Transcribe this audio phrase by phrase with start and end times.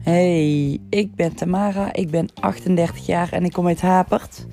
[0.00, 4.46] Hey, ik ben Tamara, ik ben 38 jaar en ik kom uit Hapert.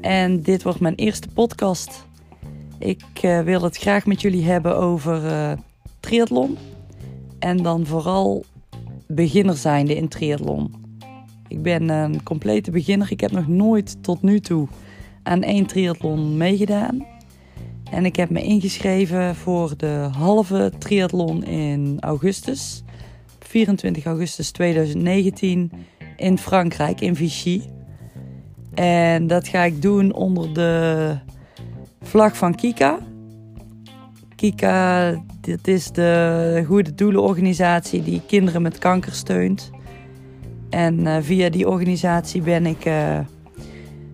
[0.00, 2.06] En dit wordt mijn eerste podcast.
[2.78, 5.52] Ik uh, wil het graag met jullie hebben over uh,
[6.00, 6.56] triathlon.
[7.38, 8.44] En dan vooral
[9.06, 10.74] beginner zijnde in triathlon.
[11.48, 13.10] Ik ben een complete beginner.
[13.10, 14.68] Ik heb nog nooit tot nu toe
[15.22, 17.06] aan één triathlon meegedaan.
[17.90, 22.82] En ik heb me ingeschreven voor de halve triathlon in augustus.
[23.38, 25.72] 24 augustus 2019
[26.16, 27.62] in Frankrijk, in Vichy.
[28.74, 31.14] En dat ga ik doen onder de
[32.02, 32.98] vlag van Kika.
[34.36, 39.70] Kika, dit is de goede doelenorganisatie die kinderen met kanker steunt.
[40.70, 43.18] En uh, via die organisatie ben ik, uh,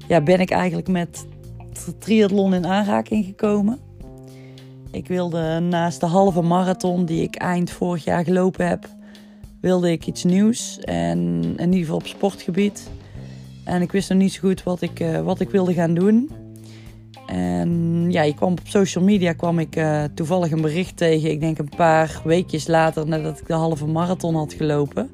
[0.08, 1.26] ja, ben ik eigenlijk met
[1.98, 3.78] triathlon in aanraking gekomen.
[4.90, 8.88] Ik wilde naast de halve marathon die ik eind vorig jaar gelopen heb,
[9.60, 10.78] wilde ik iets nieuws.
[10.78, 12.90] En in ieder geval op sportgebied.
[13.64, 16.30] En ik wist nog niet zo goed wat ik, uh, wat ik wilde gaan doen.
[17.26, 21.30] En ja, je kwam op social media kwam ik uh, toevallig een bericht tegen.
[21.30, 25.10] Ik denk een paar weekjes later nadat ik de halve marathon had gelopen.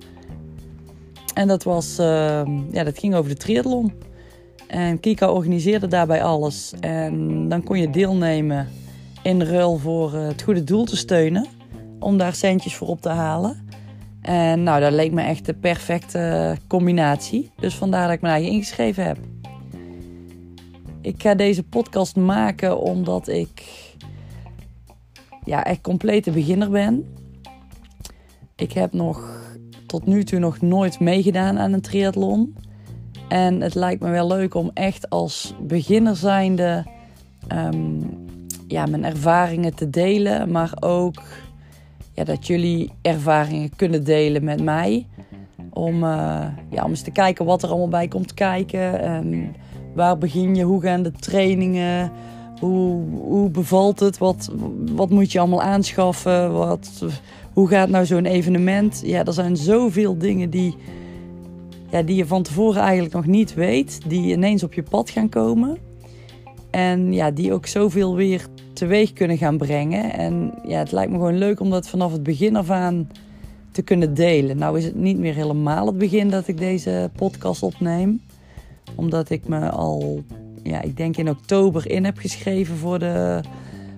[1.35, 3.93] En dat, was, uh, ja, dat ging over de triathlon.
[4.71, 6.73] En Kika organiseerde daarbij alles.
[6.81, 8.69] En dan kon je deelnemen
[9.23, 11.47] in ruil voor uh, het goede doel te steunen.
[11.99, 13.69] Om daar centjes voor op te halen.
[14.21, 17.51] En nou, dat leek me echt de perfecte combinatie.
[17.61, 19.19] Dus vandaar dat ik me daar ingeschreven heb.
[21.01, 23.63] Ik ga deze podcast maken omdat ik
[25.45, 27.15] ja, echt complete beginner ben.
[28.57, 29.49] Ik heb nog
[29.87, 32.57] tot nu toe nog nooit meegedaan aan een triathlon.
[33.31, 36.85] En het lijkt me wel leuk om echt als beginner zijnde
[37.53, 38.27] um,
[38.67, 40.51] ja, mijn ervaringen te delen.
[40.51, 41.23] Maar ook
[42.13, 45.07] ja, dat jullie ervaringen kunnen delen met mij.
[45.73, 49.01] Om, uh, ja, om eens te kijken wat er allemaal bij komt kijken.
[49.01, 49.55] En
[49.95, 50.65] waar begin je?
[50.65, 52.13] Hoe gaan de trainingen?
[52.61, 54.19] Hoe, hoe bevalt het?
[54.19, 54.51] Wat,
[54.95, 56.53] wat moet je allemaal aanschaffen?
[56.53, 57.05] Wat,
[57.53, 59.03] hoe gaat nou zo'n evenement?
[59.05, 60.77] Ja, er zijn zoveel dingen die,
[61.91, 64.01] ja, die je van tevoren eigenlijk nog niet weet.
[64.07, 65.79] Die ineens op je pad gaan komen.
[66.71, 70.13] En ja, die ook zoveel weer teweeg kunnen gaan brengen.
[70.13, 73.09] En ja, het lijkt me gewoon leuk om dat vanaf het begin af aan
[73.73, 74.57] te kunnen delen.
[74.57, 78.21] Nou is het niet meer helemaal het begin dat ik deze podcast opneem.
[78.95, 80.23] Omdat ik me al,
[80.63, 83.41] ja, ik denk in oktober in heb geschreven voor de,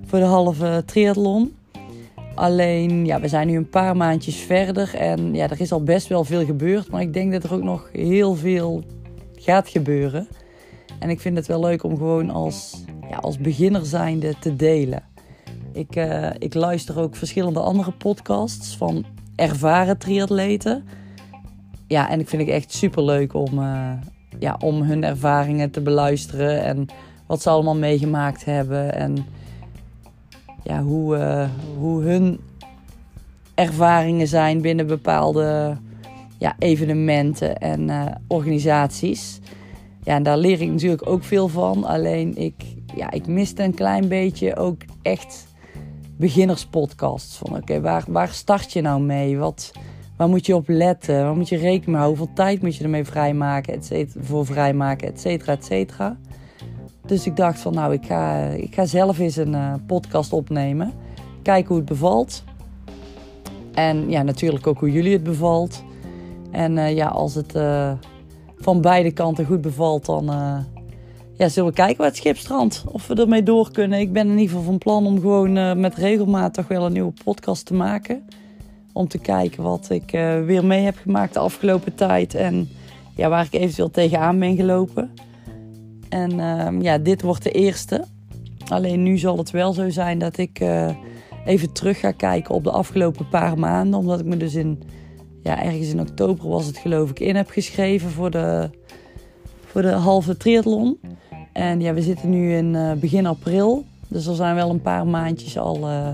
[0.07, 1.53] voor de halve triathlon.
[2.35, 6.07] Alleen, ja, we zijn nu een paar maandjes verder en ja, er is al best
[6.07, 6.91] wel veel gebeurd.
[6.91, 8.85] Maar ik denk dat er ook nog heel veel
[9.35, 10.29] gaat gebeuren.
[10.99, 15.03] En ik vind het wel leuk om gewoon als, ja, als beginner zijnde te delen.
[15.73, 19.05] Ik, uh, ik luister ook verschillende andere podcasts van
[19.37, 20.85] ervaren triatleten.
[21.87, 23.91] Ja, en ik vind het echt super leuk om, uh,
[24.39, 26.63] ja, om hun ervaringen te beluisteren.
[26.63, 26.87] En
[27.27, 28.95] wat ze allemaal meegemaakt hebben.
[28.95, 29.27] En
[30.65, 32.41] ja, hoe, uh, hoe hun
[33.55, 35.77] ervaringen zijn binnen bepaalde
[36.39, 37.91] ja, evenementen en
[38.27, 39.41] organisaties.
[40.05, 41.85] Ja, en daar leer ik natuurlijk ook veel van.
[41.85, 42.55] Alleen ik,
[42.97, 45.47] ja, ik miste een klein beetje ook echt
[46.17, 47.37] beginnerspodcasts.
[47.37, 49.39] Van oké, waar, waar start je nou mee?
[49.39, 49.73] Wat,
[50.17, 51.23] waar moet je op letten?
[51.23, 52.19] Waar moet je rekening mee houden?
[52.19, 53.75] Hoeveel tijd moet je ermee vrijmaken?
[53.75, 56.17] Et cetera, voor vrijmaken, et cetera, et cetera.
[57.07, 60.93] Dus ik dacht van nou, ik ga, ik ga zelf eens een uh, podcast opnemen.
[61.43, 62.45] Kijken hoe het bevalt.
[63.75, 65.85] En ja, natuurlijk ook hoe jullie het bevalt.
[66.51, 67.55] En uh, ja, als het...
[67.57, 67.93] Uh,
[68.57, 70.25] van beide kanten goed bevalt, dan
[71.37, 72.13] ja, zullen we kijken waar
[72.61, 72.85] het.
[72.89, 74.01] Of we ermee door kunnen.
[74.01, 77.13] Ik ben in ieder geval van plan om gewoon met regelmaat toch wel een nieuwe
[77.25, 78.23] podcast te maken.
[78.93, 80.11] Om te kijken wat ik
[80.47, 82.35] weer mee heb gemaakt de afgelopen tijd.
[82.35, 82.69] En
[83.17, 85.11] ja, waar ik eventueel tegenaan ben gelopen.
[86.13, 88.05] En ehm, ja, dit wordt de eerste.
[88.69, 90.61] Alleen nu zal het wel zo zijn dat ik
[91.45, 93.99] even terug ga kijken op de afgelopen paar maanden.
[93.99, 94.83] Omdat ik me dus in
[95.43, 98.71] ja, ergens in oktober was het geloof ik, in heb geschreven voor de,
[99.65, 100.99] voor de halve triathlon.
[101.53, 103.85] En ja, we zitten nu in uh, begin april.
[104.09, 106.09] Dus er zijn wel een paar maandjes al, uh,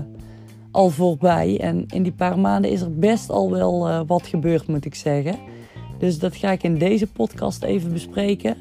[0.71, 1.59] al voorbij.
[1.59, 5.35] En in die paar maanden is er best al wel wat gebeurd, moet ik zeggen.
[5.99, 8.55] Dus dat ga ik in deze podcast even bespreken.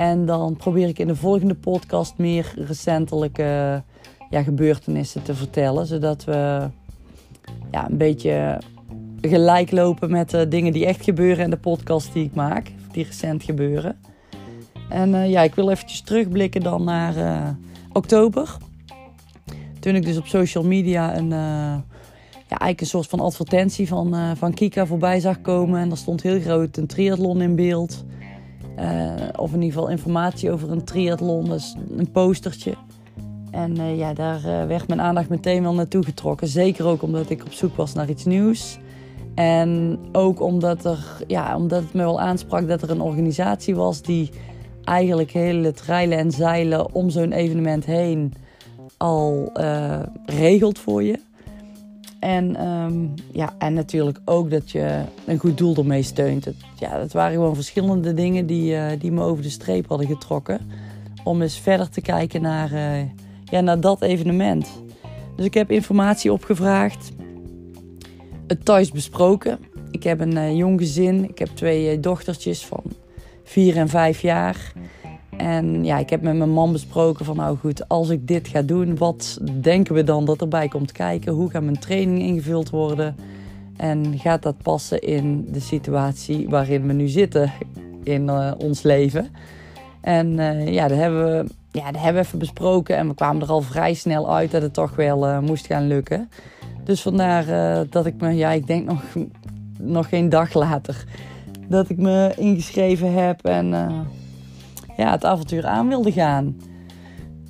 [0.00, 3.82] En dan probeer ik in de volgende podcast meer recentelijke
[4.30, 5.86] ja, gebeurtenissen te vertellen.
[5.86, 6.68] Zodat we
[7.70, 8.60] ja, een beetje
[9.20, 13.04] gelijk lopen met uh, dingen die echt gebeuren en de podcast die ik maak, die
[13.04, 14.00] recent gebeuren.
[14.88, 17.48] En uh, ja, ik wil eventjes terugblikken dan naar uh,
[17.92, 18.56] oktober.
[19.80, 21.82] Toen ik dus op social media een, ja,
[22.48, 25.80] eigenlijk een soort van advertentie van, uh, van Kika voorbij zag komen.
[25.80, 28.04] En daar stond heel groot een triathlon in beeld.
[28.80, 32.74] Uh, of in ieder geval informatie over een triathlon, dus een postertje.
[33.50, 36.48] En uh, ja, daar werd mijn aandacht meteen wel naartoe getrokken.
[36.48, 38.78] Zeker ook omdat ik op zoek was naar iets nieuws.
[39.34, 44.02] En ook omdat, er, ja, omdat het me wel aansprak dat er een organisatie was
[44.02, 44.30] die
[44.84, 48.32] eigenlijk heel het rijlen en zeilen om zo'n evenement heen
[48.96, 49.52] al
[50.26, 51.18] regelt voor je.
[52.20, 56.46] En, um, ja, en natuurlijk ook dat je een goed doel ermee steunt.
[56.76, 60.60] Ja, dat waren gewoon verschillende dingen die, uh, die me over de streep hadden getrokken.
[61.24, 63.00] Om eens verder te kijken naar, uh,
[63.44, 64.82] ja, naar dat evenement.
[65.36, 67.12] Dus ik heb informatie opgevraagd.
[68.46, 69.58] Het thuis besproken.
[69.90, 71.28] Ik heb een uh, jong gezin.
[71.28, 72.82] Ik heb twee dochtertjes van
[73.44, 74.72] vier en vijf jaar.
[75.40, 78.62] En ja, ik heb met mijn man besproken van nou goed, als ik dit ga
[78.62, 81.32] doen, wat denken we dan dat erbij komt kijken?
[81.32, 83.16] Hoe gaat mijn training ingevuld worden?
[83.76, 87.52] En gaat dat passen in de situatie waarin we nu zitten
[88.02, 89.28] in uh, ons leven?
[90.00, 93.42] En uh, ja, dat hebben, we, ja, dat hebben we even besproken en we kwamen
[93.42, 96.30] er al vrij snel uit dat het toch wel uh, moest gaan lukken.
[96.84, 97.44] Dus vandaar
[97.90, 99.02] dat ik me, ja, ik denk nog,
[99.78, 101.04] nog geen dag later,
[101.68, 103.74] dat ik me ingeschreven heb en
[105.00, 106.56] ja, het avontuur aan wilde gaan.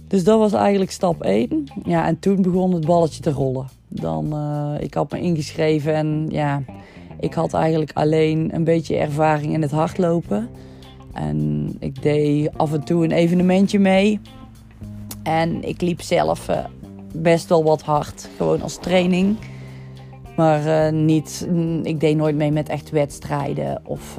[0.08, 1.64] Dus dat was eigenlijk stap 1.
[1.85, 3.69] Ja, en toen begon het balletje te rollen.
[3.88, 6.62] Dan, uh, ik had me ingeschreven en ja,
[7.20, 10.49] ik had eigenlijk alleen een beetje ervaring in het hardlopen.
[11.12, 14.20] En ik deed af en toe een evenementje mee.
[15.23, 16.58] En ik liep zelf uh,
[17.14, 19.37] best wel wat hard, gewoon als training.
[20.37, 21.49] Maar uh, niet,
[21.82, 24.19] ik deed nooit mee met echt wedstrijden of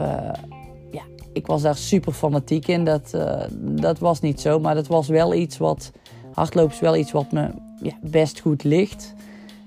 [1.34, 2.86] ik was daar super fanatiek in.
[2.86, 4.60] Dat, uh, dat was niet zo.
[4.60, 5.92] Maar dat was wel iets wat.
[6.34, 7.50] Hardlopen is wel iets wat me
[7.82, 9.14] ja, best goed ligt.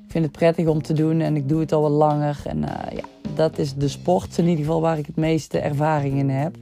[0.05, 2.40] Ik vind het prettig om te doen en ik doe het al wat langer.
[2.44, 6.19] En uh, ja, dat is de sport in ieder geval waar ik het meeste ervaring
[6.19, 6.56] in heb.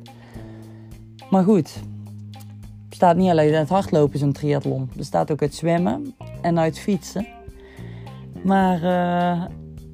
[1.31, 1.75] Maar goed,
[2.89, 4.91] er staat niet alleen uit hardlopen is een triathlon.
[4.99, 7.27] Er staat ook uit zwemmen en uit fietsen.
[8.45, 9.45] Maar uh,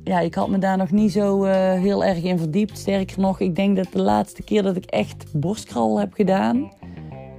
[0.09, 2.79] ja, ik had me daar nog niet zo uh, heel erg in verdiept.
[2.79, 6.73] Sterker nog, ik denk dat de laatste keer dat ik echt borstkrol heb gedaan,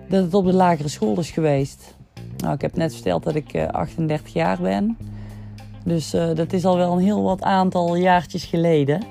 [0.10, 1.96] dat het op de lagere school is geweest.
[2.38, 4.98] Nou, ik heb net verteld dat ik uh, 38 jaar ben.
[5.84, 9.04] Dus uh, dat is al wel een heel wat aantal jaartjes geleden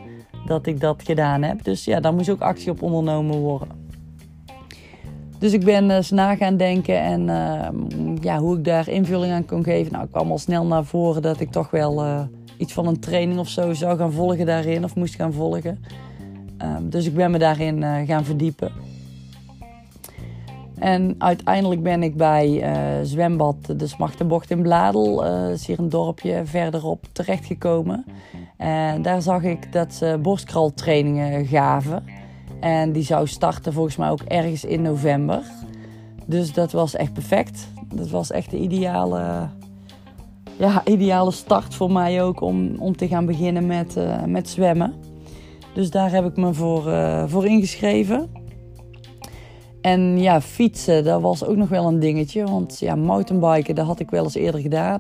[0.46, 1.64] dat ik dat gedaan heb.
[1.64, 3.68] Dus ja, daar moest ook actie op ondernomen worden.
[5.38, 7.28] Dus ik ben eens na gaan denken en
[8.20, 9.92] ja, hoe ik daar invulling aan kon geven.
[9.92, 12.20] Nou, ik kwam al snel naar voren dat ik toch wel eh,
[12.58, 15.84] iets van een training of zo zou gaan volgen daarin of moest gaan volgen.
[16.62, 18.72] Um, dus ik ben me daarin uh, gaan verdiepen.
[20.78, 25.88] En uiteindelijk ben ik bij uh, zwembad De Smachtenbocht in Bladel, uh, is hier een
[25.88, 28.04] dorpje verderop, terechtgekomen.
[28.56, 32.04] En daar zag ik dat ze borstkraltrainingen gaven.
[32.60, 35.42] En die zou starten volgens mij ook ergens in november.
[36.26, 37.68] Dus dat was echt perfect.
[37.94, 39.48] Dat was echt de ideale
[40.58, 44.94] ja, ideale start voor mij ook om, om te gaan beginnen met, uh, met zwemmen.
[45.74, 48.30] Dus daar heb ik me voor, uh, voor ingeschreven.
[49.80, 52.44] En ja, fietsen, dat was ook nog wel een dingetje.
[52.44, 54.98] Want ja, mountainbiken, dat had ik wel eens eerder gedaan.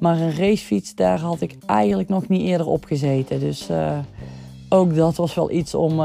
[0.00, 3.40] Maar een racefiets, daar had ik eigenlijk nog niet eerder op gezeten.
[3.40, 3.98] Dus uh,
[4.68, 6.00] ook dat was wel iets om,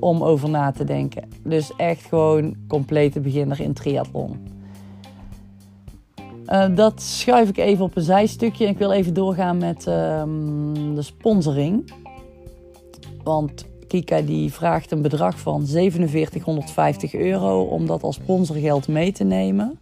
[0.00, 1.28] om over na te denken.
[1.44, 4.57] Dus echt gewoon complete beginner in triathlon.
[6.52, 8.66] Uh, dat schuif ik even op een zijstukje.
[8.66, 10.22] Ik wil even doorgaan met uh,
[10.94, 11.92] de sponsoring.
[13.24, 19.24] Want Kika die vraagt een bedrag van 4750 euro om dat als sponsorgeld mee te
[19.24, 19.80] nemen.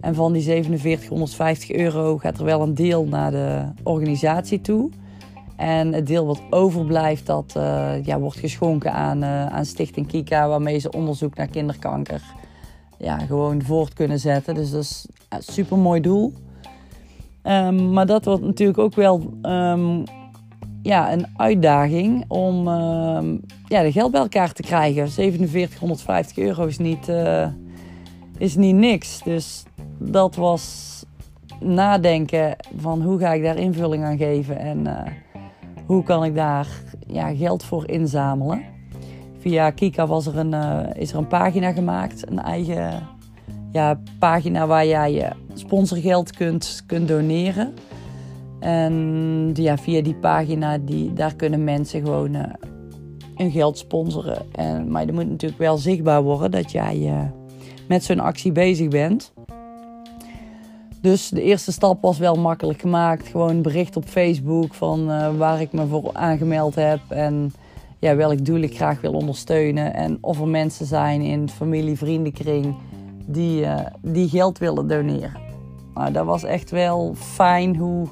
[0.00, 4.90] En van die 4750 euro gaat er wel een deel naar de organisatie toe.
[5.56, 10.48] En het deel wat overblijft, dat uh, ja, wordt geschonken aan, uh, aan Stichting Kika,
[10.48, 12.22] waarmee ze onderzoek naar kinderkanker
[12.98, 14.54] ja, gewoon voort kunnen zetten.
[14.54, 16.32] Dus dat is een super mooi doel.
[17.42, 20.02] Um, maar dat wordt natuurlijk ook wel um,
[20.82, 25.10] ja, een uitdaging om um, ja, de geld bij elkaar te krijgen.
[25.10, 27.46] 4750 euro is niet, uh,
[28.38, 29.22] is niet niks.
[29.22, 29.62] Dus
[29.98, 30.86] dat was
[31.60, 35.00] nadenken van hoe ga ik daar invulling aan geven en uh,
[35.86, 36.68] hoe kan ik daar
[37.06, 38.62] ja, geld voor inzamelen.
[39.38, 42.30] Via Kika was er een, uh, is er een pagina gemaakt.
[42.30, 43.06] Een eigen
[43.72, 47.74] ja, pagina waar jij je sponsorgeld kunt, kunt doneren.
[48.60, 52.42] En ja, via die pagina die, daar kunnen mensen gewoon uh,
[53.34, 54.42] hun geld sponsoren.
[54.52, 57.20] En, maar er moet natuurlijk wel zichtbaar worden dat jij uh,
[57.88, 59.32] met zo'n actie bezig bent.
[61.00, 63.28] Dus de eerste stap was wel makkelijk gemaakt.
[63.28, 67.00] Gewoon een bericht op Facebook van waar ik me voor aangemeld heb.
[67.08, 67.52] En
[67.98, 69.94] ja, welk doel ik graag wil ondersteunen.
[69.94, 72.76] En of er mensen zijn in familie, vriendenkring
[73.26, 75.40] die, uh, die geld willen doneren.
[75.94, 78.06] Nou, dat was echt wel fijn hoe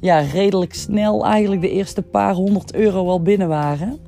[0.00, 3.98] ja, redelijk snel eigenlijk de eerste paar honderd euro al binnen waren.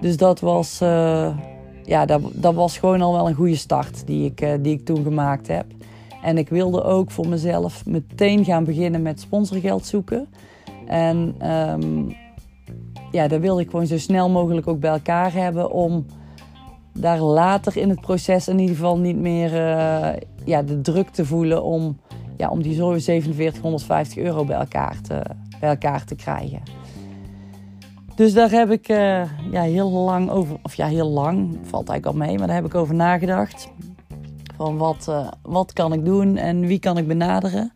[0.00, 1.38] Dus dat was, uh,
[1.84, 4.84] ja, dat, dat was gewoon al wel een goede start die ik, uh, die ik
[4.84, 5.66] toen gemaakt heb.
[6.22, 10.28] En ik wilde ook voor mezelf meteen gaan beginnen met sponsorgeld zoeken.
[10.86, 12.16] En um,
[13.10, 16.06] ja, dat wilde ik gewoon zo snel mogelijk ook bij elkaar hebben om
[16.92, 20.08] daar later in het proces in ieder geval niet meer uh,
[20.44, 21.98] ja, de druk te voelen om,
[22.36, 25.22] ja, om die zo 4750 euro bij elkaar te,
[25.60, 26.62] bij elkaar te krijgen.
[28.14, 32.06] Dus daar heb ik uh, ja, heel lang over, of ja, heel lang, valt eigenlijk
[32.06, 33.68] al mee, maar daar heb ik over nagedacht.
[34.56, 37.72] Van wat, uh, wat kan ik doen en wie kan ik benaderen?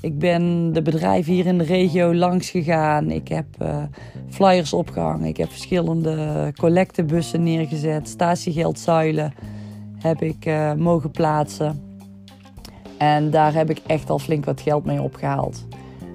[0.00, 3.10] Ik ben de bedrijven hier in de regio langs gegaan.
[3.10, 3.82] Ik heb uh,
[4.28, 5.26] flyers opgehangen.
[5.26, 8.08] Ik heb verschillende collectebussen neergezet.
[8.08, 9.32] Statiegeldzuilen
[9.98, 11.82] heb ik uh, mogen plaatsen.
[12.98, 15.66] En daar heb ik echt al flink wat geld mee opgehaald.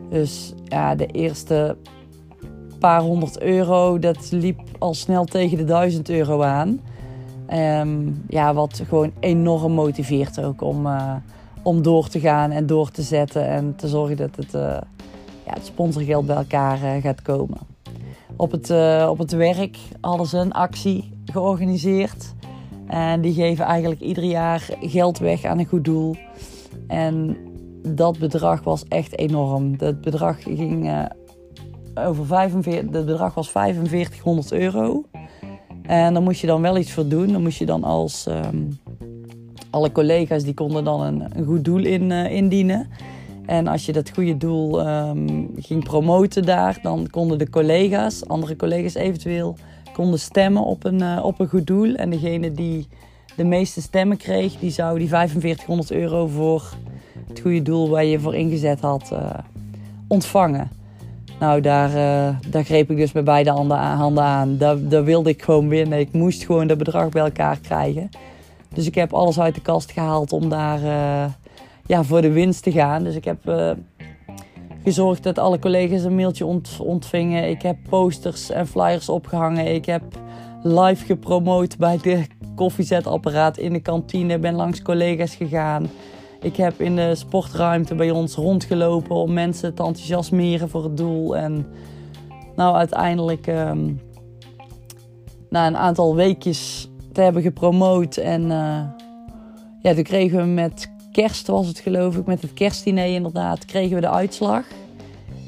[0.09, 1.77] Dus ja, de eerste
[2.79, 6.79] paar honderd euro, dat liep al snel tegen de duizend euro aan.
[7.53, 11.15] Um, ja, wat gewoon enorm motiveert ook om, uh,
[11.63, 13.47] om door te gaan en door te zetten.
[13.47, 14.61] En te zorgen dat het, uh,
[15.45, 17.57] ja, het sponsorgeld bij elkaar uh, gaat komen.
[18.35, 18.71] Op het,
[19.09, 22.33] op het werk hadden ze een actie georganiseerd.
[22.87, 26.15] En die geven eigenlijk ieder jaar geld weg aan een goed doel.
[26.87, 27.37] En
[27.87, 29.77] dat bedrag was echt enorm.
[29.77, 31.07] Dat bedrag ging
[31.95, 35.05] over 45, dat bedrag was 4500 euro.
[35.83, 37.27] En daar moest je dan wel iets voor doen.
[37.27, 38.79] Dan moest je dan als um,
[39.73, 42.89] alle collega's die konden dan een, een goed doel in, uh, indienen.
[43.45, 48.55] En als je dat goede doel um, ging promoten daar, dan konden de collega's, andere
[48.55, 49.55] collega's eventueel,
[49.93, 51.95] konden stemmen op een, uh, op een goed doel.
[51.95, 52.87] En degene die
[53.35, 56.73] de meeste stemmen kreeg, die zou die 4500 euro voor
[57.27, 59.29] het goede doel waar je voor ingezet had uh,
[60.07, 60.69] ontvangen.
[61.39, 61.91] Nou, daar,
[62.49, 63.77] daar greep ik dus met beide handen
[64.23, 64.57] aan.
[64.57, 65.99] Daar, daar wilde ik gewoon winnen.
[65.99, 68.09] Ik moest gewoon dat bedrag bij elkaar krijgen.
[68.73, 71.31] Dus ik heb alles uit de kast gehaald om daar uh,
[71.85, 73.03] ja, voor de winst te gaan.
[73.03, 73.71] Dus ik heb uh,
[74.83, 77.49] gezorgd dat alle collega's een mailtje ont ontvingen.
[77.49, 79.73] Ik heb posters en flyers opgehangen.
[79.73, 80.03] Ik heb
[80.63, 82.25] live gepromoot bij de
[82.55, 84.39] koffiezetapparaat in de kantine.
[84.39, 85.89] Ben langs collega's gegaan.
[86.41, 91.37] Ik heb in de sportruimte bij ons rondgelopen om mensen te enthousiasmeren voor het doel.
[91.37, 91.67] En
[92.55, 94.01] nou, uiteindelijk, um,
[95.49, 98.17] na een aantal weekjes te hebben gepromoot.
[98.17, 98.81] En uh,
[99.81, 103.95] ja, toen kregen we met kerst, was het geloof ik, met het kerstdiner inderdaad, kregen
[103.95, 104.65] we de uitslag.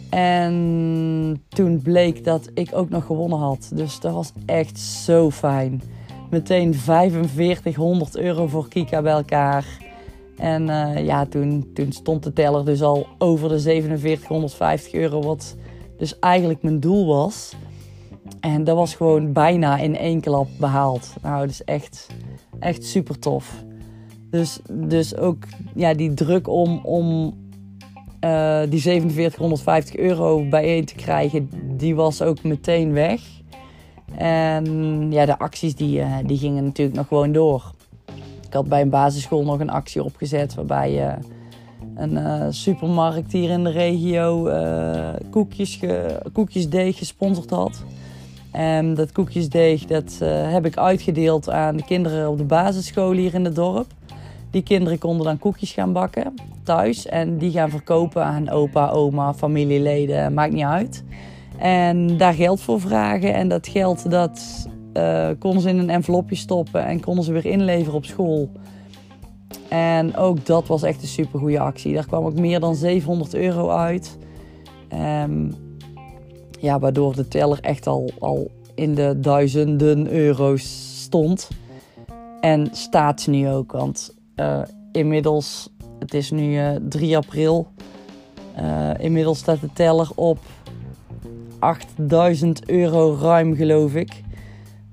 [0.09, 3.71] En toen bleek dat ik ook nog gewonnen had.
[3.73, 5.81] Dus dat was echt zo fijn.
[6.29, 9.65] Meteen 4500 euro voor Kika bij elkaar.
[10.37, 15.55] En uh, ja, toen, toen stond de teller dus al over de 4750 euro, wat
[15.97, 17.53] dus eigenlijk mijn doel was.
[18.39, 21.13] En dat was gewoon bijna in één klap behaald.
[21.21, 22.07] Nou, dat is echt,
[22.59, 23.63] echt super tof.
[24.29, 25.43] Dus, dus ook
[25.75, 27.33] ja, die druk om, om
[28.25, 33.21] uh, die 4750 euro bijeen te krijgen, die was ook meteen weg.
[34.15, 34.65] En
[35.11, 37.73] ja, de acties die, uh, die gingen natuurlijk nog gewoon door
[38.55, 41.13] had bij een basisschool nog een actie opgezet waarbij je
[41.95, 44.49] een uh, supermarkt hier in de regio
[45.29, 47.83] koekjes ge, koekjesdeeg gesponsord had.
[48.55, 53.33] En dat koekjesdeeg dat, uh, heb ik uitgedeeld aan de kinderen op de basisschool hier
[53.33, 53.87] in het dorp.
[54.51, 56.33] Die kinderen konden dan koekjes gaan bakken
[56.63, 61.03] thuis en die gaan verkopen aan opa, oma, familieleden, maakt niet uit.
[61.57, 66.35] En daar geld voor vragen en dat geld dat uh, konden ze in een envelopje
[66.35, 68.51] stoppen en konden ze weer inleveren op school.
[69.69, 71.93] En ook dat was echt een super goede actie.
[71.93, 74.17] Daar kwam ook meer dan 700 euro uit.
[75.23, 75.64] Um,
[76.65, 81.49] ja, waardoor de teller echt al, al in de duizenden euro's stond.
[82.41, 85.69] En staat nu ook, want uh, inmiddels,
[85.99, 87.67] het is nu uh, 3 april.
[88.59, 90.39] Uh, inmiddels staat de teller op
[91.59, 94.23] 8000 euro ruim, geloof ik.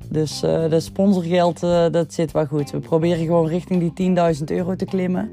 [0.09, 1.61] Dus de sponsorgeld,
[1.93, 2.71] dat zit wel goed.
[2.71, 5.31] We proberen gewoon richting die 10.000 euro te klimmen.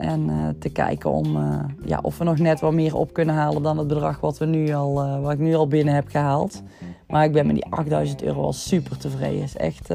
[0.00, 1.38] En uh, te kijken om,
[1.84, 4.46] ja, of we nog net wat meer op kunnen halen dan het bedrag wat, we
[4.46, 6.62] nu al, wat ik nu al binnen heb gehaald.
[7.08, 9.40] Maar ik ben met die 8000 euro al super tevreden.
[9.40, 9.88] Het is echt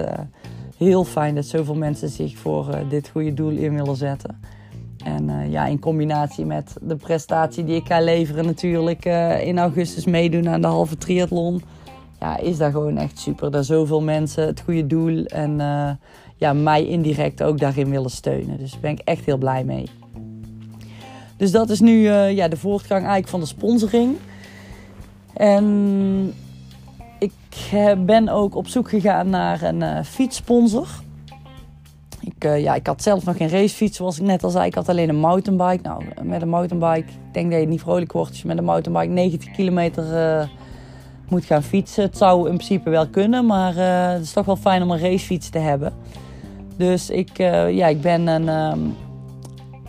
[0.78, 4.40] heel fijn dat zoveel mensen zich voor dit goede doel in willen zetten.
[5.06, 9.06] En eh, ja, in combinatie met de prestatie die ik ga leveren natuurlijk
[9.42, 11.62] in augustus meedoen aan de halve triathlon.
[12.20, 13.52] Ja, is dat gewoon echt super.
[13.52, 15.60] Dat zoveel mensen het goede doel en
[16.46, 18.58] ja, mij indirect ook daarin willen steunen.
[18.58, 19.90] Dus daar ben ik echt heel blij mee.
[21.38, 24.16] Dus dat is nu ja, de voortgang eigenlijk van de sponsoring.
[25.34, 26.34] En
[27.20, 27.32] ik
[28.06, 30.88] ben ook op zoek gegaan naar een fietssponsor.
[32.26, 34.66] Ik, uh, ja, ik had zelf nog geen racefiets, zoals ik net al zei.
[34.66, 35.84] Ik had alleen een mountainbike.
[35.84, 38.64] Nou, met een mountainbike, ik denk dat je niet vrolijk wordt als je met een
[38.64, 40.48] mountainbike 90 kilometer uh,
[41.30, 42.04] moet gaan fietsen.
[42.04, 45.00] Het zou in principe wel kunnen, maar uh, het is toch wel fijn om een
[45.00, 45.94] racefiets te hebben.
[46.78, 48.96] Dus ik, ja, ik ben een, um,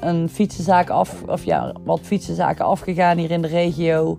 [0.01, 4.19] een fietsenzaak af, of ja, wat fietsenzaken afgegaan hier in de regio.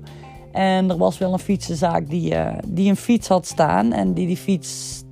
[0.51, 2.35] En er was wel een fietsenzaak die,
[2.67, 3.91] die een fiets had staan.
[3.91, 5.03] En die die fiets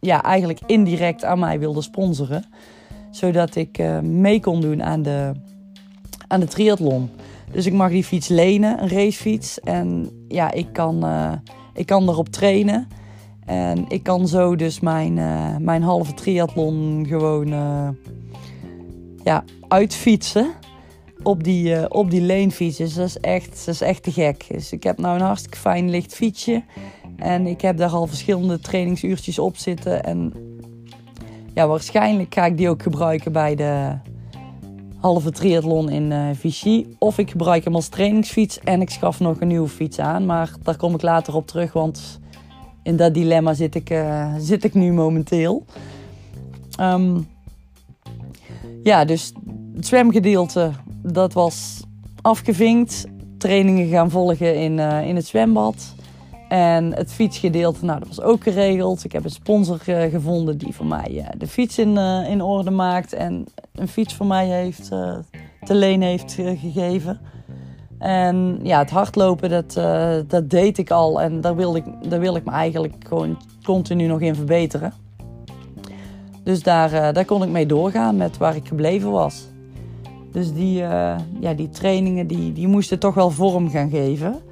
[0.00, 2.44] ja, eigenlijk indirect aan mij wilde sponsoren.
[3.10, 5.32] Zodat ik uh, mee kon doen aan de,
[6.26, 7.10] aan de triathlon.
[7.52, 9.60] Dus ik mag die fiets lenen, een racefiets.
[9.60, 11.04] En ja, ik kan,
[11.74, 12.88] ik kan erop trainen.
[13.46, 17.48] En ik kan zo dus mijn, uh, mijn halve triathlon gewoon
[19.24, 20.50] ja, uitfietsen.
[21.22, 22.76] Op die, op die leenfiets.
[22.76, 24.46] Dat is, echt, dat is echt te gek.
[24.48, 26.62] Dus ik heb nou een hartstikke fijn licht fietsje.
[27.16, 30.04] En ik heb daar al verschillende trainingsuurtjes op zitten.
[30.04, 30.32] En
[31.54, 33.98] ja, waarschijnlijk ga ik die ook gebruiken bij de
[34.98, 36.86] halve triathlon in uh, Vichy.
[36.98, 40.26] Of ik gebruik hem als trainingsfiets en ik schaf nog een nieuwe fiets aan.
[40.26, 42.20] Maar daar kom ik later op terug, want
[42.84, 45.64] in dat dilemma zit ik, uh, zit ik nu momenteel.
[46.80, 47.28] Um,
[48.82, 49.32] ja, dus
[49.74, 50.70] het zwemgedeelte,
[51.02, 51.82] dat was
[52.20, 53.04] afgevinkt.
[53.38, 55.94] Trainingen gaan volgen in, uh, in het zwembad.
[56.48, 59.04] En het fietsgedeelte, nou, dat was ook geregeld.
[59.04, 61.96] Ik heb een sponsor uh, gevonden die voor mij de fiets in,
[62.28, 63.12] in orde maakt.
[63.12, 64.88] En een fiets voor mij heeft,
[65.64, 67.20] te leen heeft gegeven.
[67.98, 69.72] En ja, het hardlopen, dat,
[70.28, 71.20] dat deed ik al.
[71.20, 74.92] En daar wil, ik, daar wil ik me eigenlijk gewoon continu nog in verbeteren.
[76.42, 79.48] Dus daar, daar kon ik mee doorgaan met waar ik gebleven was.
[80.32, 80.72] Dus die,
[81.40, 84.42] ja, die trainingen die, die moesten toch wel vorm gaan geven.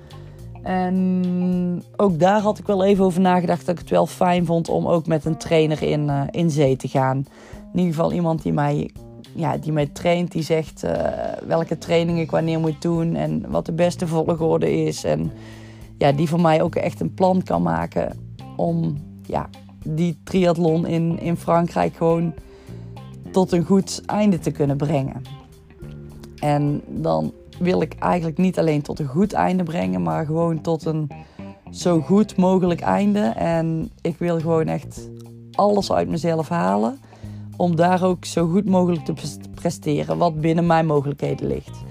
[0.62, 4.68] En ook daar had ik wel even over nagedacht dat ik het wel fijn vond
[4.68, 7.16] om ook met een trainer in, in zee te gaan.
[7.72, 8.90] In ieder geval iemand die mij,
[9.34, 10.92] ja, die mij traint, die zegt uh,
[11.46, 15.04] welke training ik wanneer moet doen en wat de beste volgorde is.
[15.04, 15.32] En
[15.98, 18.16] ja, die voor mij ook echt een plan kan maken
[18.56, 19.48] om ja,
[19.84, 22.34] die triathlon in, in Frankrijk gewoon
[23.30, 25.22] tot een goed einde te kunnen brengen.
[26.38, 30.84] En dan wil ik eigenlijk niet alleen tot een goed einde brengen, maar gewoon tot
[30.84, 31.10] een
[31.70, 33.20] zo goed mogelijk einde.
[33.36, 35.08] En ik wil gewoon echt
[35.52, 36.98] alles uit mezelf halen
[37.62, 41.84] om daar ook zo goed mogelijk te presteren, wat binnen mijn mogelijkheden ligt.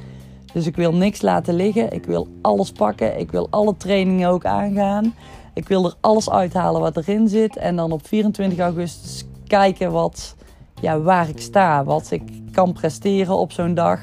[0.54, 1.94] Dus ik wil niks laten liggen.
[1.94, 3.20] Ik wil alles pakken.
[3.20, 5.14] Ik wil alle trainingen ook aangaan.
[5.54, 7.58] Ik wil er alles uithalen wat erin zit.
[7.58, 10.36] En dan op 24 augustus kijken wat,
[10.82, 11.84] ja, waar ik sta.
[11.84, 14.00] Wat ik kan presteren op zo'n dag.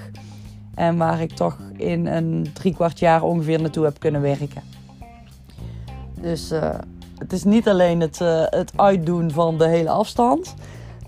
[0.75, 4.63] En waar ik toch in een drie kwart jaar ongeveer naartoe heb kunnen werken.
[6.21, 6.79] Dus uh,
[7.19, 10.55] het is niet alleen het, uh, het uitdoen van de hele afstand.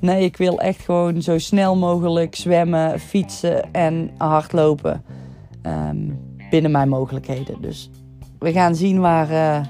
[0.00, 5.02] Nee, ik wil echt gewoon zo snel mogelijk zwemmen, fietsen en hardlopen.
[5.66, 6.18] Um,
[6.50, 7.62] binnen mijn mogelijkheden.
[7.62, 7.90] Dus
[8.38, 9.66] we gaan zien waar, uh,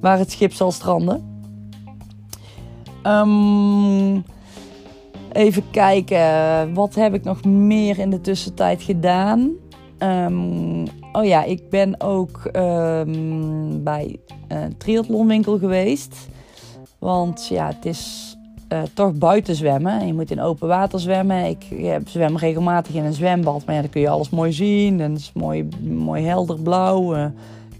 [0.00, 1.42] waar het schip zal stranden.
[3.02, 4.24] Um,
[5.32, 9.50] Even kijken, wat heb ik nog meer in de tussentijd gedaan?
[9.98, 12.50] Um, oh ja, ik ben ook
[13.82, 14.16] bij
[14.48, 16.28] een triathlonwinkel geweest.
[16.98, 18.27] Want ja, het is
[18.72, 20.06] uh, toch buiten zwemmen.
[20.06, 21.44] Je moet in open water zwemmen.
[21.44, 21.66] Ik
[22.04, 23.64] zwem regelmatig in een zwembad.
[23.64, 25.00] Maar ja, dan kun je alles mooi zien.
[25.00, 27.16] En het is mooi, mooi helder blauw.
[27.16, 27.24] Uh,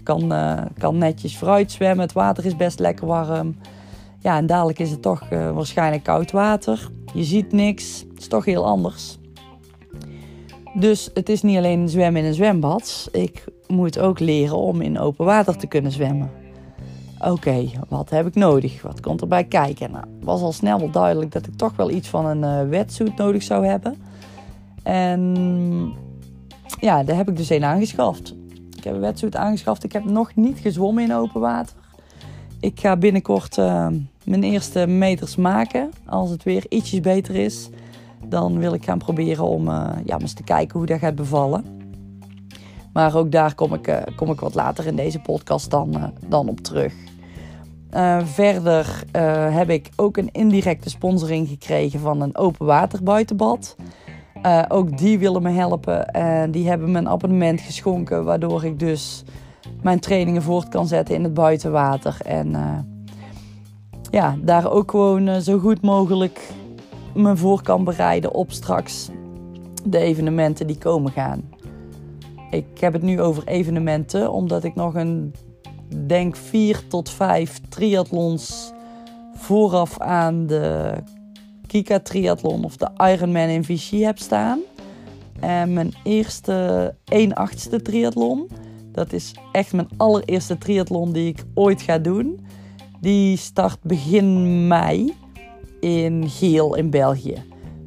[0.03, 2.05] kan, uh, kan netjes vooruit zwemmen.
[2.05, 3.55] Het water is best lekker warm.
[4.19, 6.89] Ja, en dadelijk is het toch waarschijnlijk koud water.
[7.13, 8.05] Je ziet niks.
[8.09, 9.17] Het is toch heel anders.
[10.73, 13.09] Dus het is niet alleen zwemmen in een zwembad.
[13.11, 16.31] Ik moet ook leren om in open water te kunnen zwemmen.
[17.25, 18.81] Oké, wat heb ik nodig?
[18.81, 19.91] Wat komt erbij kijken?
[19.91, 23.15] Nou, was al snel wel duidelijk dat ik toch wel iets van een uh, wetsuit
[23.15, 23.95] nodig zou hebben.
[24.83, 25.93] En
[26.79, 28.35] ja, daar heb ik dus een aangeschaft.
[28.77, 29.83] Ik heb een wetsuit aangeschaft.
[29.83, 31.75] Ik heb nog niet gezwommen in open water.
[32.59, 33.87] Ik ga binnenkort uh,
[34.23, 35.89] mijn eerste meters maken.
[36.05, 37.69] Als het weer ietsjes beter is,
[38.25, 41.63] dan wil ik gaan proberen om uh, ja, eens te kijken hoe dat gaat bevallen.
[42.93, 46.59] Maar ook daar kom ik, kom ik wat later in deze podcast dan, dan op
[46.59, 46.93] terug.
[48.23, 49.03] Verder
[49.51, 53.75] heb ik ook een indirecte sponsoring gekregen van een open water buitenbad.
[54.45, 58.79] Uh, ook die willen me helpen en die hebben me een abonnement geschonken, waardoor ik
[58.79, 59.23] dus
[59.81, 62.17] mijn trainingen voort kan zetten in het buitenwater.
[62.25, 62.55] En
[64.11, 66.39] ja, daar ook gewoon zo goed mogelijk
[67.13, 69.09] me voor kan bereiden op straks
[69.83, 71.49] de evenementen die komen gaan.
[72.51, 75.33] Ik heb het nu over evenementen, omdat ik nog een,
[76.07, 78.71] denk, vier tot vijf triathlons
[79.33, 80.93] vooraf aan de
[81.67, 84.59] Kika Triathlon of de Ironman in Vichy heb staan.
[85.39, 88.49] En mijn eerste 1 achtste triathlon,
[88.91, 92.45] dat is echt mijn allereerste triathlon die ik ooit ga doen.
[93.01, 95.13] Die start begin mei
[95.79, 97.43] in Geel in België.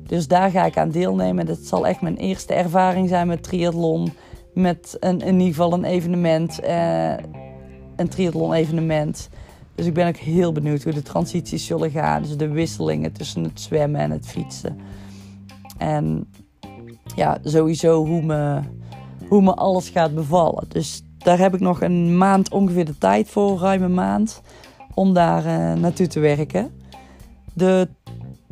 [0.06, 1.46] Dus daar ga ik aan deelnemen.
[1.46, 4.12] Dat zal echt mijn eerste ervaring zijn met triathlon.
[4.54, 7.14] Met een, in ieder geval een evenement, eh,
[7.96, 9.28] een triathlon evenement.
[9.74, 12.22] Dus ik ben ook heel benieuwd hoe de transities zullen gaan.
[12.22, 14.78] Dus de wisselingen tussen het zwemmen en het fietsen.
[15.78, 16.26] En
[17.16, 18.60] ja, sowieso hoe me,
[19.28, 20.64] hoe me alles gaat bevallen.
[20.68, 24.42] Dus daar heb ik nog een maand ongeveer de tijd voor, ruim een maand,
[24.94, 26.70] om daar uh, naartoe te werken.
[27.54, 27.88] De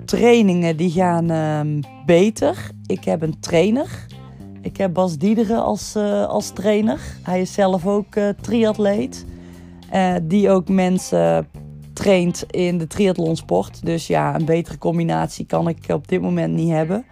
[0.04, 2.70] trainingen die gaan uh, beter.
[2.86, 4.06] Ik heb een trainer.
[4.62, 7.00] Ik heb Bas Diederen als, uh, als trainer.
[7.22, 9.26] Hij is zelf ook uh, triatleet.
[9.94, 11.48] Uh, die ook mensen
[11.92, 13.86] traint in de triathlonsport.
[13.86, 17.04] Dus ja, een betere combinatie kan ik op dit moment niet hebben.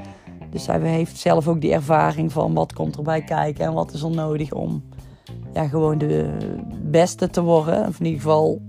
[0.50, 4.02] Dus hij heeft zelf ook die ervaring van wat komt erbij kijken en wat is
[4.02, 4.82] er nodig om
[5.54, 6.36] ja, gewoon de
[6.82, 7.86] beste te worden.
[7.86, 8.60] Of in ieder geval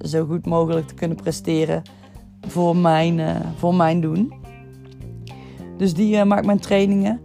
[0.00, 1.82] zo goed mogelijk te kunnen presteren
[2.40, 4.32] voor mijn, uh, voor mijn doen.
[5.76, 7.20] Dus die uh, maakt mijn trainingen.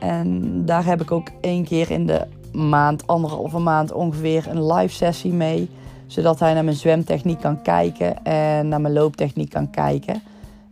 [0.00, 4.94] En daar heb ik ook één keer in de maand, anderhalve maand ongeveer, een live
[4.94, 5.68] sessie mee
[6.06, 10.22] zodat hij naar mijn zwemtechniek kan kijken en naar mijn looptechniek kan kijken.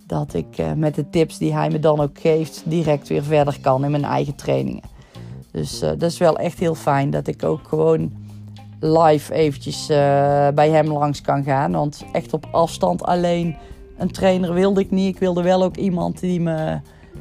[0.07, 3.59] Dat ik uh, met de tips die hij me dan ook geeft, direct weer verder
[3.61, 4.83] kan in mijn eigen trainingen.
[5.51, 8.13] Dus uh, dat is wel echt heel fijn dat ik ook gewoon
[8.81, 9.97] live eventjes uh,
[10.49, 11.73] bij hem langs kan gaan.
[11.73, 13.57] Want echt op afstand alleen
[13.99, 15.15] een trainer wilde ik niet.
[15.15, 16.81] Ik wilde wel ook iemand die me,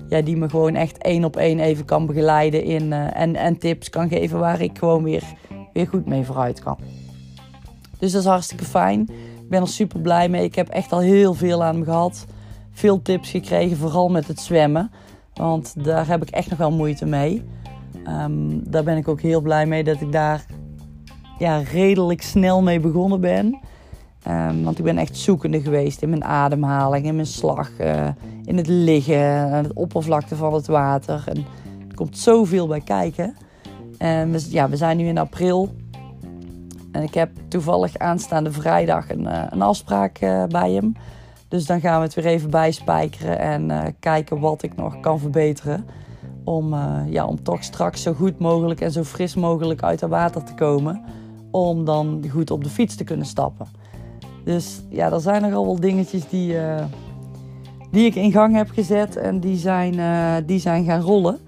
[0.10, 3.90] ja, die me gewoon echt één op één even kan begeleiden in, en, en tips
[3.90, 5.24] kan geven waar ik gewoon weer,
[5.74, 6.78] weer goed mee vooruit kan.
[8.02, 9.02] Dus dat is hartstikke fijn.
[9.42, 10.44] Ik ben er super blij mee.
[10.44, 12.26] Ik heb echt al heel veel aan hem gehad.
[12.72, 14.92] Veel tips gekregen, vooral met het zwemmen.
[15.34, 17.44] Want daar heb ik echt nog wel moeite mee.
[18.08, 20.46] Um, daar ben ik ook heel blij mee dat ik daar
[21.38, 23.60] ja, redelijk snel mee begonnen ben.
[24.28, 28.08] Um, want ik ben echt zoekende geweest in mijn ademhaling, in mijn slag, uh,
[28.46, 31.24] in het liggen, aan het oppervlakte van het water.
[31.26, 31.38] En
[31.90, 33.36] er komt zoveel bij kijken.
[33.98, 35.70] En we, ja, we zijn nu in april.
[36.92, 40.96] En ik heb toevallig aanstaande vrijdag een, uh, een afspraak uh, bij hem.
[41.48, 45.20] Dus dan gaan we het weer even bijspijkeren en uh, kijken wat ik nog kan
[45.20, 45.86] verbeteren.
[46.44, 46.76] Om,
[47.08, 50.54] ja, om toch straks zo goed mogelijk en zo fris mogelijk uit het water te
[50.54, 51.04] komen.
[51.52, 53.68] Om dan goed op de fiets te kunnen stappen.
[54.44, 56.56] Dus ja, er zijn nogal wel dingetjes die,
[57.92, 61.40] die ik in gang heb gezet en die zijn, die zijn gaan rollen.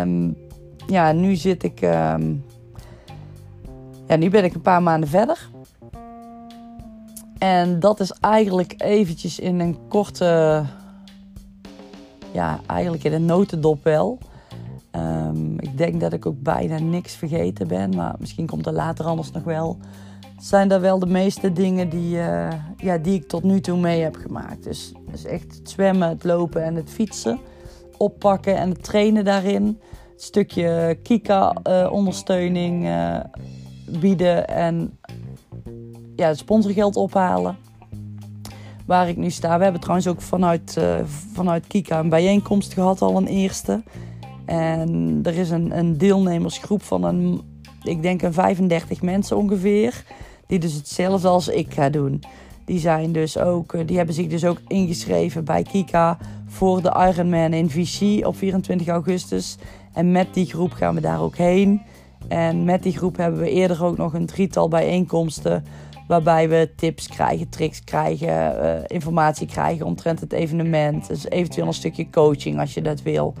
[0.00, 0.36] Um,
[0.86, 1.82] ja, nu zit ik.
[1.82, 2.44] Um,
[4.06, 5.48] ja, nu ben ik een paar maanden verder.
[7.38, 10.62] En dat is eigenlijk eventjes in een korte,
[12.32, 14.18] ja, eigenlijk in een notendop wel.
[14.96, 19.04] Um, ik denk dat ik ook bijna niks vergeten ben, maar misschien komt er later
[19.04, 19.78] anders nog wel.
[20.38, 24.02] Zijn dat wel de meeste dingen die, uh, ja, die ik tot nu toe mee
[24.02, 24.64] heb gemaakt.
[24.64, 27.38] Dus, dus echt het zwemmen, het lopen en het fietsen.
[27.96, 29.80] Oppakken en het trainen daarin.
[30.12, 32.84] Het stukje Kika-ondersteuning.
[32.84, 33.18] Uh,
[33.86, 34.98] bieden en
[36.16, 37.56] ja, sponsorgeld ophalen.
[38.86, 39.56] Waar ik nu sta.
[39.56, 40.94] We hebben trouwens ook vanuit, uh,
[41.32, 43.82] vanuit Kika een bijeenkomst gehad, al een eerste.
[44.44, 47.40] En er is een, een deelnemersgroep van een,
[47.82, 50.04] ik denk een 35 mensen ongeveer.
[50.46, 52.22] Die dus hetzelfde als ik ga doen.
[52.64, 57.10] Die, zijn dus ook, eh, die hebben zich dus ook ingeschreven bij Kika voor de
[57.12, 59.56] Ironman in Vichy op 24 augustus.
[59.92, 61.82] En met die groep gaan we daar ook heen.
[62.28, 65.64] En met die groep hebben we eerder ook nog een drietal bijeenkomsten.
[66.08, 71.08] Waarbij we tips krijgen, tricks krijgen, uh, informatie krijgen omtrent het evenement.
[71.08, 73.34] Dus eventueel een stukje coaching als je dat wil.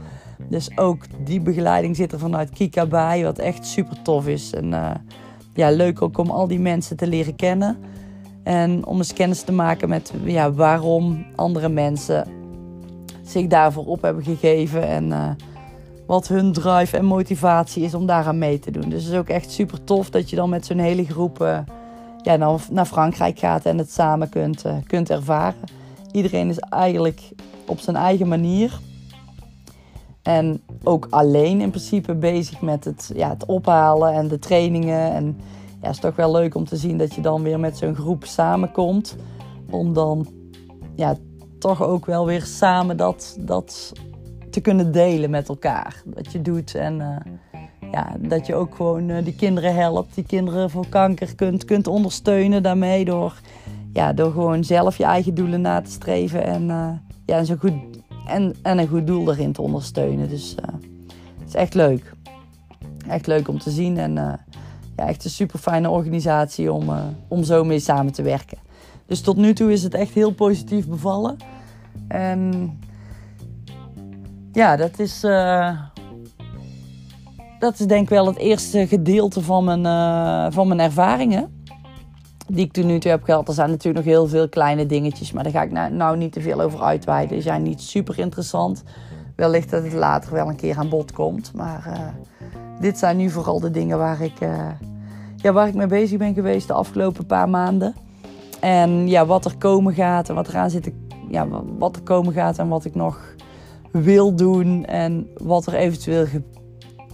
[0.48, 4.52] Dus ook die begeleiding zit er vanuit Kika bij, wat echt super tof is.
[4.52, 4.90] En uh,
[5.54, 7.78] ja, leuk ook om al die mensen te leren kennen.
[8.42, 12.26] En om eens kennis te maken met ja, waarom andere mensen
[13.22, 14.86] zich daarvoor op hebben gegeven.
[14.88, 15.30] En uh,
[16.06, 18.88] wat hun drive en motivatie is om daaraan mee te doen.
[18.88, 21.58] Dus het is ook echt super tof dat je dan met zo'n hele groep uh,
[22.22, 25.60] ja, naar, naar Frankrijk gaat en het samen kunt, uh, kunt ervaren.
[26.12, 27.20] Iedereen is eigenlijk
[27.66, 28.78] op zijn eigen manier.
[30.22, 35.12] En ook alleen in principe bezig met het, ja, het ophalen en de trainingen.
[35.12, 35.24] En
[35.80, 37.94] ja, het is toch wel leuk om te zien dat je dan weer met zo'n
[37.94, 39.16] groep samenkomt.
[39.70, 40.26] Om dan
[40.94, 41.16] ja,
[41.58, 43.92] toch ook wel weer samen dat, dat
[44.54, 46.02] te kunnen delen met elkaar.
[46.04, 47.60] Wat je doet en uh,
[47.92, 50.14] ja, dat je ook gewoon uh, die kinderen helpt.
[50.14, 53.04] Die kinderen voor kanker kunt, kunt ondersteunen daarmee.
[53.04, 53.40] Door,
[53.92, 56.44] ja, door gewoon zelf je eigen doelen na te streven.
[56.44, 56.88] En, uh,
[57.26, 57.72] ja, zo goed,
[58.26, 60.28] en, en een goed doel erin te ondersteunen.
[60.28, 60.54] Dus
[61.38, 62.12] het is echt leuk.
[63.08, 63.98] Echt leuk om te zien.
[63.98, 64.14] En
[64.96, 66.90] ja, echt een super fijne organisatie om,
[67.28, 68.58] om zo mee samen te werken.
[69.06, 71.36] Dus tot nu toe is het echt heel positief bevallen.
[72.08, 72.70] En
[74.54, 75.78] ja, dat is, uh,
[77.58, 81.62] dat is denk ik wel het eerste gedeelte van mijn, uh, van mijn ervaringen.
[82.46, 83.48] Die ik tot nu toe heb gehad.
[83.48, 85.32] Er zijn natuurlijk nog heel veel kleine dingetjes.
[85.32, 87.32] Maar daar ga ik nou, nou niet te veel over uitweiden.
[87.32, 88.82] Die zijn niet super interessant.
[89.36, 91.52] Wellicht dat het later wel een keer aan bod komt.
[91.54, 92.08] Maar uh,
[92.80, 94.38] dit zijn nu vooral de dingen waar ik,
[95.36, 97.94] ja, waar ik mee bezig ben geweest de afgelopen paar maanden.
[98.60, 100.92] En ja, wat er komen gaat en wat er aan zit,
[101.28, 103.34] ja, wat er komen gaat en wat ik nog
[104.02, 106.26] wil doen en wat er eventueel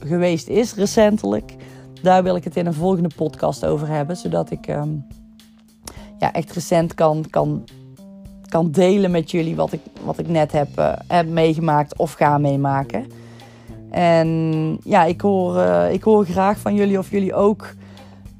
[0.06, 1.54] geweest is recentelijk.
[2.02, 5.06] Daar wil ik het in een volgende podcast over hebben, zodat ik um,
[6.18, 7.64] ja, echt recent kan, kan,
[8.48, 12.38] kan delen met jullie wat ik, wat ik net heb, uh, heb meegemaakt of ga
[12.38, 13.06] meemaken.
[13.90, 14.28] En
[14.84, 17.74] ja, ik hoor, uh, ik hoor graag van jullie of jullie ook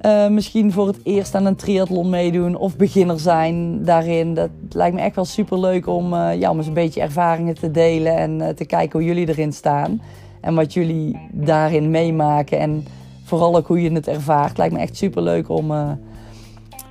[0.06, 4.34] uh, misschien voor het eerst aan een triathlon meedoen of beginner zijn daarin.
[4.34, 7.54] Dat lijkt me echt wel super leuk om, uh, ja, om eens een beetje ervaringen
[7.54, 10.02] te delen en uh, te kijken hoe jullie erin staan.
[10.40, 12.84] En wat jullie daarin meemaken en
[13.24, 14.58] vooral ook hoe je het ervaart.
[14.58, 15.72] Lijkt me echt super leuk om,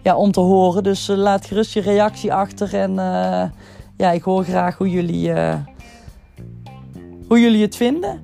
[0.03, 0.83] ja, om te horen.
[0.83, 2.93] Dus laat gerust je reactie achter en
[3.97, 5.31] ja, ik hoor graag hoe jullie,
[7.27, 8.21] hoe jullie het vinden.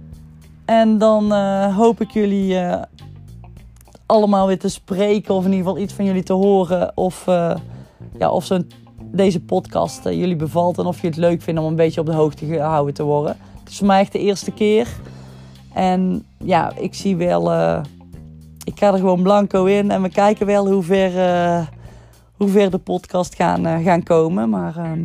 [0.66, 1.32] En dan
[1.72, 2.58] hoop ik jullie
[4.06, 5.36] allemaal weer te spreken.
[5.36, 6.92] Of in ieder geval iets van jullie te horen.
[6.98, 7.56] Of, uh,
[8.20, 8.60] ja, of zo
[9.02, 10.78] deze podcast uh, jullie bevalt.
[10.78, 13.38] En of je het leuk vindt om een beetje op de hoogte gehouden te worden.
[13.60, 14.88] Het is voor mij echt de eerste keer.
[15.74, 17.52] En ja, ik zie wel...
[17.52, 17.82] Uh,
[18.64, 19.92] ik ga er gewoon blanco in.
[19.92, 21.12] En we kijken wel hoe ver,
[22.38, 24.50] hoe ver de podcast gaan, gaan komen.
[24.50, 25.04] Maar ehm,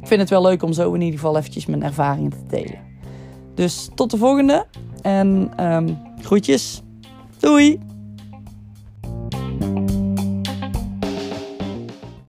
[0.00, 2.78] ik vind het wel leuk om zo in ieder geval eventjes mijn ervaringen te delen.
[3.54, 4.66] Dus tot de volgende.
[5.02, 6.82] En um, groetjes.
[7.38, 7.97] Doei!